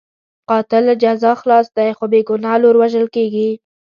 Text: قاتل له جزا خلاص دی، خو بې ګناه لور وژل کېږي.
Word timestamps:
قاتل 0.49 0.83
له 0.87 0.93
جزا 1.03 1.31
خلاص 1.41 1.67
دی، 1.77 1.89
خو 1.97 2.03
بې 2.11 2.19
ګناه 2.29 2.57
لور 2.63 2.75
وژل 2.81 3.05
کېږي. 3.15 3.49